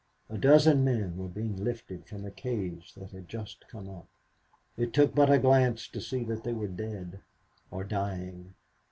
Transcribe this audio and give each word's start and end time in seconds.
A 0.31 0.37
dozen 0.39 0.83
men 0.83 1.15
were 1.15 1.27
being 1.27 1.63
lifted 1.63 2.07
from 2.07 2.25
a 2.25 2.31
cage 2.31 2.95
that 2.95 3.11
had 3.11 3.29
just 3.29 3.67
come 3.67 3.87
up. 3.87 4.07
It 4.75 4.93
took 4.93 5.13
but 5.13 5.29
a 5.31 5.37
glance 5.37 5.87
to 5.89 6.01
see 6.01 6.23
that 6.23 6.43
they 6.43 6.53
were 6.53 6.67
dead 6.67 7.19
or 7.69 7.83
dying. 7.83 8.55